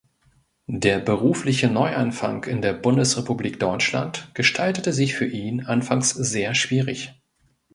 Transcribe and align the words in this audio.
Der 0.65 0.97
berufliche 0.97 1.67
Neuanfang 1.69 2.43
in 2.45 2.63
der 2.63 2.73
Bundesrepublik 2.73 3.59
Deutschland 3.59 4.31
gestaltete 4.33 4.93
sich 4.93 5.13
für 5.13 5.27
ihn 5.27 5.67
anfangs 5.67 6.09
sehr 6.09 6.55
schwierig. 6.55 7.21